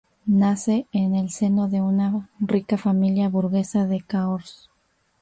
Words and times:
Nace 0.25 0.87
en 0.93 1.13
el 1.13 1.29
seno 1.29 1.69
de 1.69 1.79
una 1.79 2.27
rica 2.39 2.75
familia 2.79 3.29
burguesa 3.29 3.85
de 3.85 4.01
Cahors. 4.01 4.67